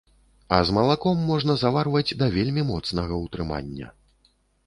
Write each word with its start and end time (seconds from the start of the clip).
А 0.55 0.57
з 0.67 0.73
малаком 0.77 1.19
можна 1.31 1.55
заварваць 1.65 2.15
да 2.23 2.29
вельмі 2.37 2.63
моцнага 2.71 3.13
ўтрымання. 3.27 3.93